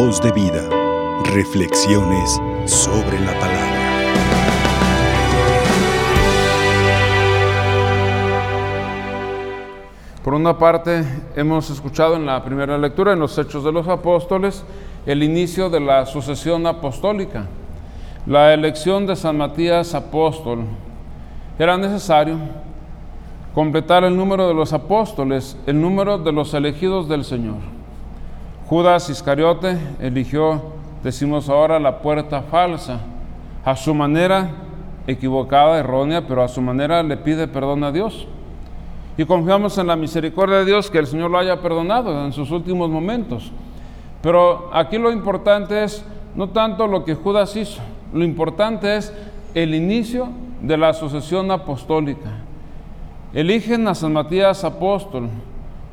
[0.00, 0.62] Voz de vida.
[1.24, 3.80] Reflexiones sobre la palabra.
[10.22, 11.02] Por una parte,
[11.34, 14.64] hemos escuchado en la primera lectura, en los Hechos de los Apóstoles,
[15.04, 17.46] el inicio de la sucesión apostólica.
[18.24, 20.60] La elección de San Matías apóstol
[21.58, 22.38] era necesario
[23.52, 27.77] completar el número de los apóstoles, el número de los elegidos del Señor.
[28.68, 30.60] Judas Iscariote eligió,
[31.02, 33.00] decimos ahora, la puerta falsa.
[33.64, 34.50] A su manera
[35.06, 38.26] equivocada, errónea, pero a su manera le pide perdón a Dios.
[39.16, 42.50] Y confiamos en la misericordia de Dios que el Señor lo haya perdonado en sus
[42.50, 43.50] últimos momentos.
[44.20, 47.80] Pero aquí lo importante es no tanto lo que Judas hizo,
[48.12, 49.14] lo importante es
[49.54, 50.28] el inicio
[50.60, 52.30] de la sucesión apostólica.
[53.32, 55.30] Eligen a San Matías apóstol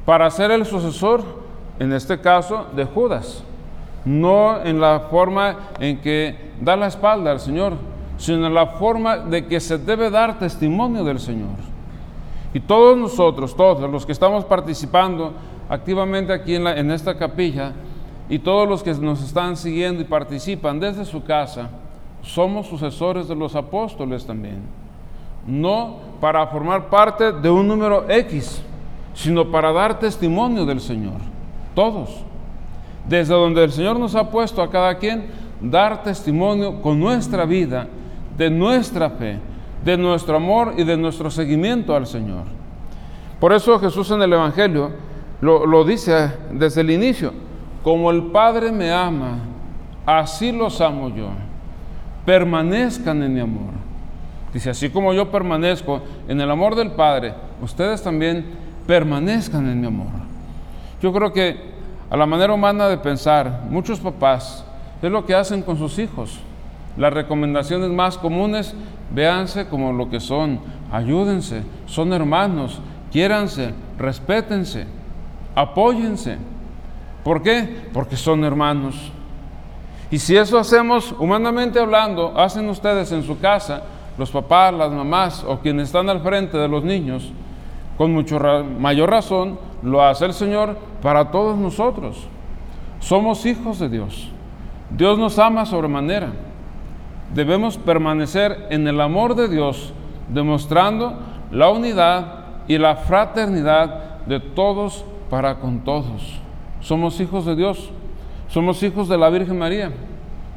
[0.05, 1.45] para ser el sucesor,
[1.79, 3.43] en este caso, de Judas.
[4.05, 7.73] No en la forma en que da la espalda al Señor,
[8.18, 11.57] sino en la forma de que se debe dar testimonio del Señor.
[12.53, 15.34] Y todos nosotros, todos los que estamos participando
[15.68, 17.73] activamente aquí en, en esta capilla
[18.29, 21.70] y todos los que nos están siguiendo y participan desde su casa,
[22.21, 24.62] somos sucesores de los apóstoles también.
[25.46, 28.62] No para formar parte de un número X,
[29.13, 31.34] sino para dar testimonio del Señor.
[31.76, 32.23] Todos.
[33.07, 35.27] Desde donde el Señor nos ha puesto a cada quien,
[35.62, 37.87] dar testimonio con nuestra vida,
[38.37, 39.40] de nuestra fe,
[39.84, 42.43] de nuestro amor y de nuestro seguimiento al Señor.
[43.40, 44.91] Por eso Jesús en el Evangelio
[45.41, 47.34] lo, dice desde el inicio,
[47.84, 49.40] como el Padre me ama,
[50.05, 51.29] así los amo yo.
[52.26, 53.73] Permanezcan en mi amor.
[54.51, 58.46] Dice, así como yo permanezco en el amor del Padre, ustedes también
[58.87, 60.24] permanezcan en mi amor.
[61.01, 61.76] Yo creo que
[62.10, 64.66] a la manera humana de pensar, muchos papás
[65.02, 66.40] es lo que hacen con sus hijos.
[66.97, 68.74] Las recomendaciones más comunes,
[69.12, 70.59] véanse como lo que son,
[70.92, 72.80] ayúdense, son hermanos,
[73.12, 74.88] quiéranse, respétense,
[75.56, 76.38] apóyense.
[77.24, 77.88] ¿Por qué?
[77.92, 79.12] Porque son hermanos.
[80.12, 83.84] Y si eso hacemos humanamente hablando, hacen ustedes en su casa,
[84.18, 87.31] los papás, las mamás o quienes están al frente de los niños,
[87.98, 88.40] con mucho
[88.80, 92.28] mayor razón lo hace el Señor para todos nosotros.
[93.00, 94.29] Somos hijos de Dios.
[94.90, 96.34] Dios nos ama sobremanera
[97.34, 99.94] debemos permanecer en el amor de Dios,
[100.29, 101.18] demostrando
[101.51, 106.40] la unidad y la fraternidad de todos para con todos.
[106.81, 107.90] Somos hijos de Dios,
[108.47, 109.91] somos hijos de la Virgen María,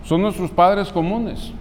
[0.04, 1.52] son nuestros padres comunes.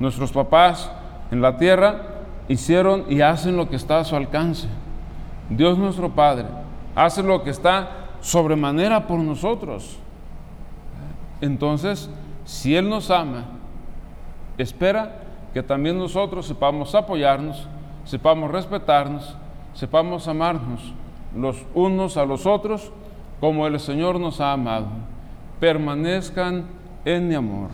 [0.00, 0.90] Nuestros papás
[1.32, 2.02] en la tierra
[2.46, 4.68] hicieron y hacen lo que está a su alcance.
[5.50, 6.44] Dios nuestro Padre
[6.94, 9.98] hace lo que está sobremanera por nosotros.
[11.40, 12.10] Entonces,
[12.44, 13.46] si Él nos ama,
[14.56, 15.22] espera
[15.52, 17.68] que también nosotros sepamos apoyarnos,
[18.04, 19.36] sepamos respetarnos,
[19.74, 20.92] sepamos amarnos
[21.34, 22.92] los unos a los otros
[23.40, 24.86] como el Señor nos ha amado.
[25.60, 26.66] Permanezcan
[27.04, 27.70] en mi amor.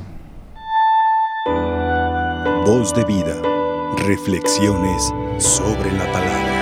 [2.66, 3.34] Voz de vida.
[4.06, 6.53] Reflexiones sobre la palabra.